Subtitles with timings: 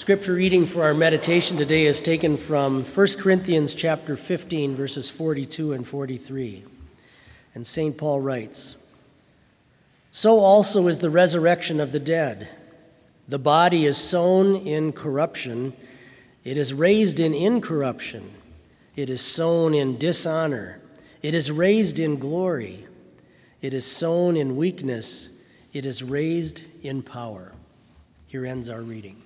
[0.00, 5.74] Scripture reading for our meditation today is taken from 1 Corinthians chapter 15 verses 42
[5.74, 6.64] and 43.
[7.54, 7.98] And St.
[7.98, 8.76] Paul writes,
[10.10, 12.48] "So also is the resurrection of the dead.
[13.28, 15.74] The body is sown in corruption,
[16.44, 18.30] it is raised in incorruption.
[18.96, 20.80] It is sown in dishonor,
[21.20, 22.86] it is raised in glory.
[23.60, 25.28] It is sown in weakness,
[25.74, 27.52] it is raised in power."
[28.26, 29.24] Here ends our reading.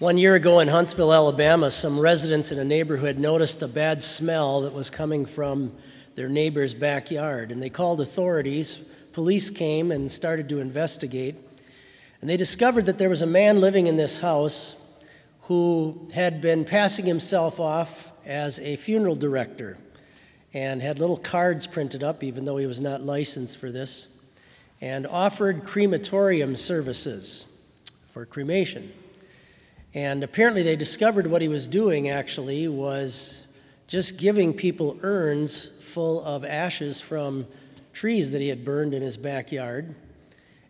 [0.00, 4.62] One year ago in Huntsville, Alabama, some residents in a neighborhood noticed a bad smell
[4.62, 5.72] that was coming from
[6.16, 8.78] their neighbor's backyard, and they called authorities.
[9.12, 11.36] Police came and started to investigate,
[12.20, 14.74] and they discovered that there was a man living in this house
[15.42, 19.78] who had been passing himself off as a funeral director
[20.52, 24.08] and had little cards printed up, even though he was not licensed for this,
[24.80, 27.46] and offered crematorium services
[28.08, 28.92] for cremation.
[29.94, 33.46] And apparently, they discovered what he was doing actually was
[33.86, 37.46] just giving people urns full of ashes from
[37.92, 39.94] trees that he had burned in his backyard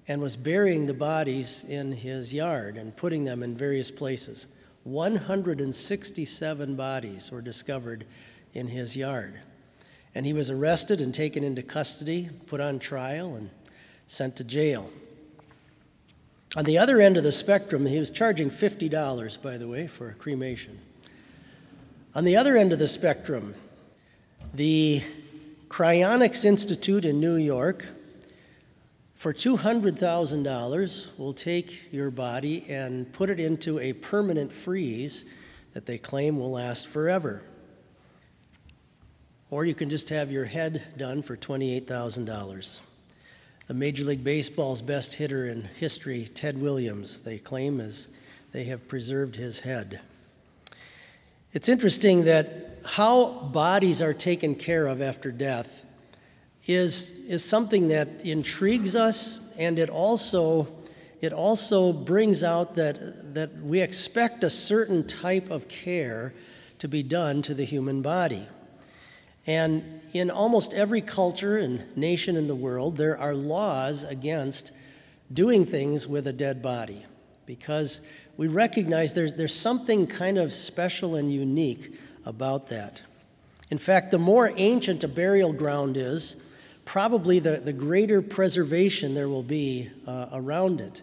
[0.07, 4.47] and was burying the bodies in his yard and putting them in various places.
[4.83, 8.05] 167 bodies were discovered
[8.53, 9.41] in his yard.
[10.15, 13.49] And he was arrested and taken into custody, put on trial, and
[14.07, 14.91] sent to jail.
[16.57, 20.09] On the other end of the spectrum, he was charging $50, by the way, for
[20.09, 20.79] a cremation.
[22.15, 23.57] On the other end of the spectrum,
[24.53, 25.03] the
[25.67, 27.89] Cryonics Institute in New York,
[29.15, 35.25] for $200,000, will take your body and put it into a permanent freeze
[35.73, 37.43] that they claim will last forever.
[39.51, 42.81] Or you can just have your head done for $28,000
[43.67, 48.09] the Major League Baseball's best hitter in history, Ted Williams, they claim, as
[48.53, 50.01] they have preserved his head.
[51.53, 55.85] It's interesting that how bodies are taken care of after death
[56.67, 60.69] is, is something that intrigues us, and it also,
[61.21, 66.35] it also brings out that, that we expect a certain type of care
[66.79, 68.47] to be done to the human body.
[69.47, 74.71] And in almost every culture and nation in the world, there are laws against
[75.33, 77.05] doing things with a dead body
[77.47, 78.01] because
[78.37, 81.95] we recognize there's, there's something kind of special and unique
[82.25, 83.03] about that.
[83.71, 86.37] In fact, the more ancient a burial ground is,
[86.85, 91.03] probably the, the greater preservation there will be uh, around it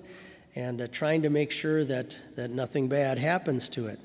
[0.56, 4.00] and uh, trying to make sure that, that nothing bad happens to it.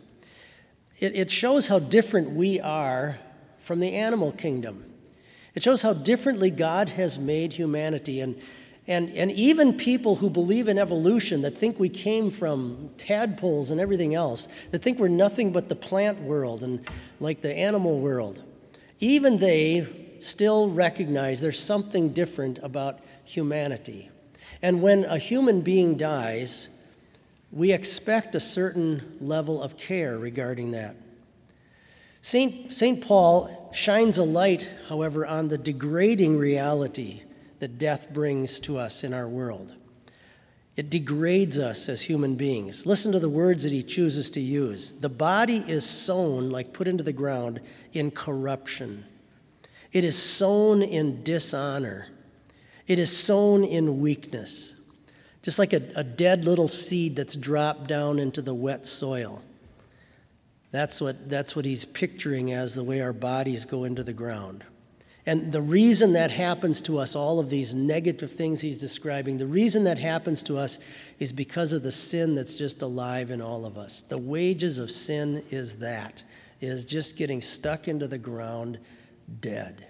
[0.98, 1.14] it.
[1.14, 3.18] It shows how different we are
[3.66, 4.84] from the animal kingdom.
[5.56, 8.20] It shows how differently God has made humanity.
[8.20, 8.40] And,
[8.86, 13.80] and, and even people who believe in evolution, that think we came from tadpoles and
[13.80, 16.88] everything else, that think we're nothing but the plant world and
[17.18, 18.40] like the animal world,
[19.00, 24.10] even they still recognize there's something different about humanity.
[24.62, 26.68] And when a human being dies,
[27.50, 30.94] we expect a certain level of care regarding that.
[32.26, 32.74] St.
[32.74, 33.00] St.
[33.00, 37.22] Paul shines a light, however, on the degrading reality
[37.60, 39.72] that death brings to us in our world.
[40.74, 42.84] It degrades us as human beings.
[42.84, 44.90] Listen to the words that he chooses to use.
[44.90, 47.60] The body is sown, like put into the ground,
[47.92, 49.04] in corruption.
[49.92, 52.08] It is sown in dishonor.
[52.88, 54.74] It is sown in weakness,
[55.42, 59.44] just like a, a dead little seed that's dropped down into the wet soil.
[60.76, 64.62] That's what, that's what he's picturing as the way our bodies go into the ground.
[65.24, 69.46] And the reason that happens to us, all of these negative things he's describing, the
[69.46, 70.78] reason that happens to us
[71.18, 74.02] is because of the sin that's just alive in all of us.
[74.02, 76.22] The wages of sin is that,
[76.60, 78.78] is just getting stuck into the ground
[79.40, 79.86] dead.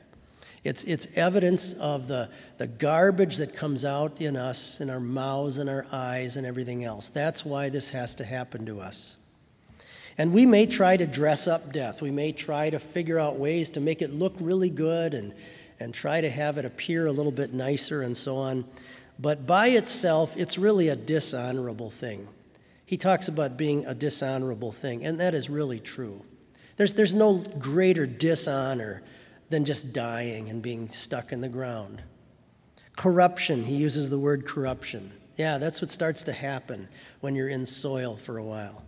[0.63, 5.59] It's, it's evidence of the, the garbage that comes out in us, in our mouths
[5.59, 7.09] and our eyes and everything else.
[7.09, 9.17] That's why this has to happen to us.
[10.19, 12.01] And we may try to dress up death.
[12.01, 15.35] We may try to figure out ways to make it look really good and,
[15.79, 18.65] and try to have it appear a little bit nicer and so on.
[19.19, 22.29] But by itself, it's really a dishonorable thing.
[22.85, 26.25] He talks about being a dishonorable thing, and that is really true.
[26.77, 29.03] There's, there's no greater dishonor
[29.49, 32.03] than just dying and being stuck in the ground.
[32.97, 35.13] Corruption, he uses the word corruption.
[35.37, 36.89] Yeah, that's what starts to happen
[37.21, 38.85] when you're in soil for a while.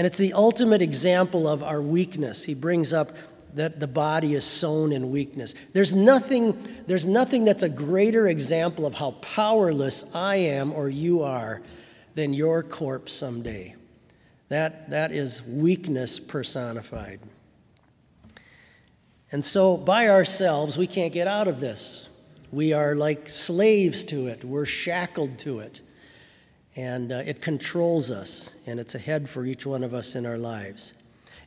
[0.00, 2.46] And it's the ultimate example of our weakness.
[2.46, 3.10] He brings up
[3.52, 5.54] that the body is sown in weakness.
[5.74, 11.22] There's nothing, there's nothing that's a greater example of how powerless I am or you
[11.22, 11.60] are
[12.14, 13.74] than your corpse someday.
[14.48, 17.20] That, that is weakness personified.
[19.30, 22.08] And so, by ourselves, we can't get out of this.
[22.50, 25.82] We are like slaves to it, we're shackled to it.
[26.76, 30.38] And uh, it controls us, and it's ahead for each one of us in our
[30.38, 30.94] lives.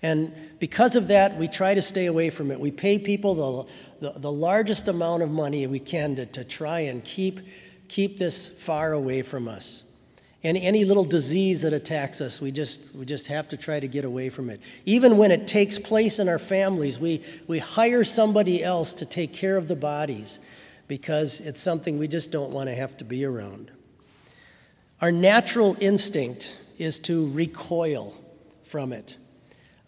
[0.01, 2.59] And because of that, we try to stay away from it.
[2.59, 3.65] We pay people
[4.01, 7.39] the, the, the largest amount of money we can to, to try and keep,
[7.87, 9.85] keep this far away from us.
[10.43, 13.87] And any little disease that attacks us, we just, we just have to try to
[13.87, 14.59] get away from it.
[14.83, 19.33] Even when it takes place in our families, we, we hire somebody else to take
[19.33, 20.41] care of the bodies
[20.89, 23.71] because it's something we just don't want to have to be around.
[25.03, 28.15] Our natural instinct is to recoil
[28.63, 29.17] from it.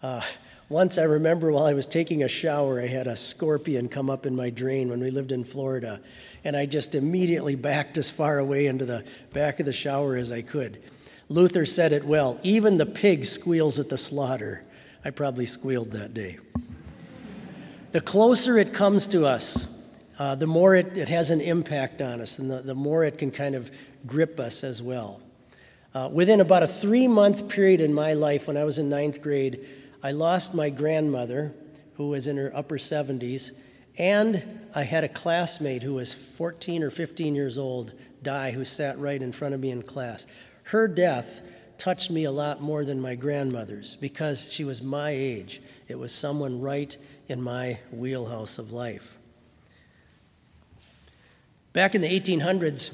[0.02, 0.20] Uh,
[0.68, 4.26] once I remember while I was taking a shower, I had a scorpion come up
[4.26, 6.02] in my drain when we lived in Florida
[6.44, 10.30] and I just immediately backed as far away into the back of the shower as
[10.30, 10.82] I could.
[11.30, 14.66] Luther said it well even the pig squeals at the slaughter.
[15.02, 16.40] I probably squealed that day.
[17.92, 19.66] The closer it comes to us,
[20.18, 23.16] uh, the more it, it has an impact on us, and the, the more it
[23.16, 23.70] can kind of
[24.06, 25.20] grip us as well.
[25.94, 29.22] Uh, within about a three month period in my life, when I was in ninth
[29.22, 29.66] grade,
[30.02, 31.54] I lost my grandmother,
[31.94, 33.52] who was in her upper 70s,
[33.98, 38.98] and I had a classmate who was 14 or 15 years old die who sat
[38.98, 40.26] right in front of me in class.
[40.64, 41.40] Her death
[41.78, 45.62] touched me a lot more than my grandmother's because she was my age.
[45.88, 46.96] It was someone right
[47.28, 49.18] in my wheelhouse of life.
[51.72, 52.92] Back in the 1800s,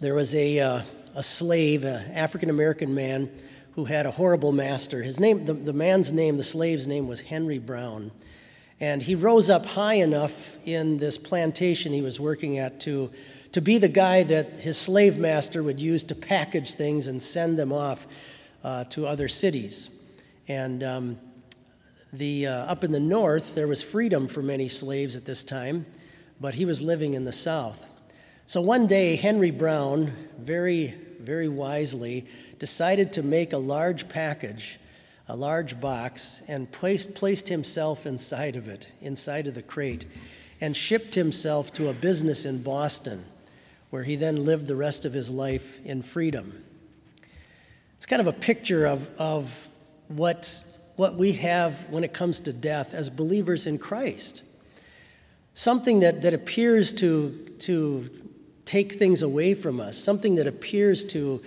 [0.00, 0.82] there was a, uh,
[1.14, 3.30] a slave, an African American man,
[3.72, 5.02] who had a horrible master.
[5.02, 8.10] His name, the, the man's name, the slave's name was Henry Brown.
[8.80, 13.10] And he rose up high enough in this plantation he was working at to,
[13.52, 17.58] to be the guy that his slave master would use to package things and send
[17.58, 18.06] them off
[18.64, 19.90] uh, to other cities.
[20.48, 21.18] And um,
[22.10, 25.84] the, uh, up in the north, there was freedom for many slaves at this time,
[26.40, 27.86] but he was living in the south.
[28.50, 32.26] So one day, Henry Brown, very, very wisely,
[32.58, 34.80] decided to make a large package
[35.28, 40.04] a large box and placed, placed himself inside of it, inside of the crate,
[40.60, 43.24] and shipped himself to a business in Boston,
[43.90, 46.64] where he then lived the rest of his life in freedom.
[47.98, 49.68] It's kind of a picture of, of
[50.08, 50.64] what,
[50.96, 54.42] what we have when it comes to death as believers in Christ.
[55.54, 58.10] Something that, that appears to, to
[58.70, 61.42] take things away from us, something that appears to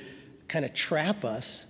[0.49, 1.67] kind of trap us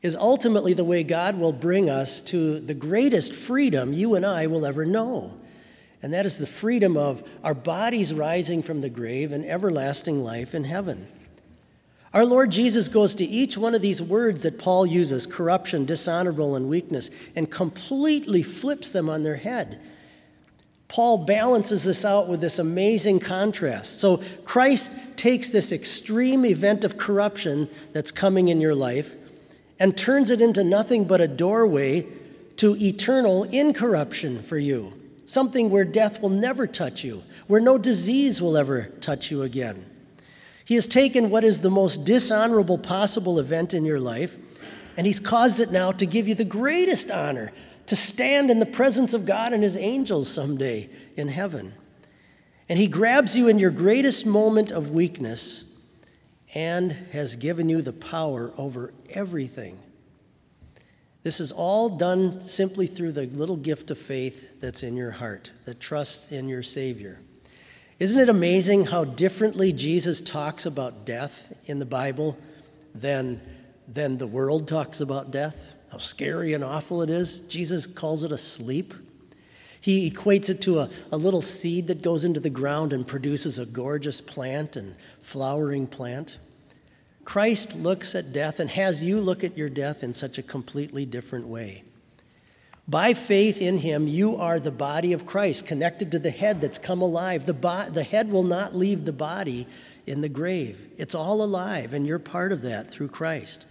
[0.00, 4.46] is ultimately the way God will bring us to the greatest freedom you and I
[4.46, 5.34] will ever know.
[6.04, 10.54] And that is the freedom of our bodies rising from the grave and everlasting life
[10.54, 11.08] in heaven.
[12.14, 16.54] Our Lord Jesus goes to each one of these words that Paul uses corruption, dishonorable,
[16.54, 19.80] and weakness and completely flips them on their head.
[20.92, 23.98] Paul balances this out with this amazing contrast.
[23.98, 29.14] So Christ takes this extreme event of corruption that's coming in your life
[29.80, 32.06] and turns it into nothing but a doorway
[32.56, 34.92] to eternal incorruption for you,
[35.24, 39.86] something where death will never touch you, where no disease will ever touch you again.
[40.66, 44.36] He has taken what is the most dishonorable possible event in your life,
[44.98, 47.50] and He's caused it now to give you the greatest honor
[47.86, 51.74] to stand in the presence of God and His angels someday in heaven.
[52.68, 55.64] And He grabs you in your greatest moment of weakness
[56.54, 59.78] and has given you the power over everything.
[61.22, 65.52] This is all done simply through the little gift of faith that's in your heart,
[65.64, 67.20] that trusts in your Savior.
[67.98, 72.36] Isn't it amazing how differently Jesus talks about death in the Bible
[72.94, 73.40] than,
[73.86, 75.74] than the world talks about death?
[75.92, 77.40] How scary and awful it is.
[77.40, 78.94] Jesus calls it a sleep.
[79.78, 83.58] He equates it to a, a little seed that goes into the ground and produces
[83.58, 86.38] a gorgeous plant and flowering plant.
[87.26, 91.04] Christ looks at death and has you look at your death in such a completely
[91.04, 91.84] different way.
[92.88, 96.78] By faith in him, you are the body of Christ, connected to the head that's
[96.78, 97.44] come alive.
[97.44, 99.66] The, bo- the head will not leave the body
[100.06, 100.90] in the grave.
[100.96, 103.66] It's all alive, and you're part of that through Christ.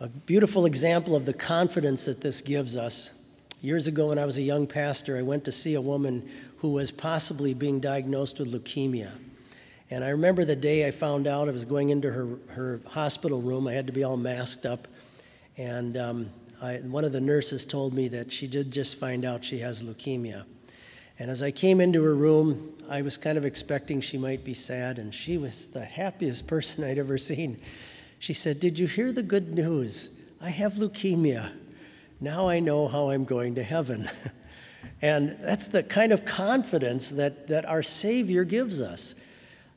[0.00, 3.18] A beautiful example of the confidence that this gives us
[3.60, 6.74] Years ago, when I was a young pastor, I went to see a woman who
[6.74, 9.10] was possibly being diagnosed with leukemia.
[9.90, 13.42] And I remember the day I found out I was going into her, her hospital
[13.42, 13.66] room.
[13.66, 14.86] I had to be all masked up.
[15.56, 16.30] And um,
[16.62, 19.82] I, one of the nurses told me that she did just find out she has
[19.82, 20.44] leukemia.
[21.18, 24.54] And as I came into her room, I was kind of expecting she might be
[24.54, 27.58] sad, and she was the happiest person I'd ever seen.
[28.18, 30.10] She said, Did you hear the good news?
[30.40, 31.52] I have leukemia.
[32.20, 34.10] Now I know how I'm going to heaven.
[35.02, 39.14] and that's the kind of confidence that, that our Savior gives us.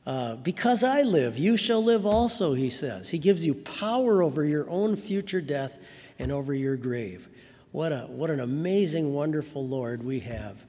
[0.04, 3.10] Uh, because I live, you shall live also, he says.
[3.10, 5.78] He gives you power over your own future death
[6.18, 7.28] and over your grave.
[7.70, 10.64] What, a, what an amazing, wonderful Lord we have.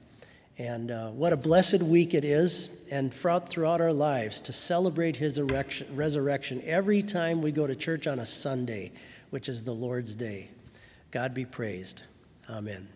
[0.56, 5.16] And uh, what a blessed week it is, and throughout, throughout our lives to celebrate
[5.16, 8.92] his erection, resurrection every time we go to church on a Sunday,
[9.30, 10.50] which is the Lord's Day.
[11.10, 12.02] God be praised.
[12.48, 12.88] Amen.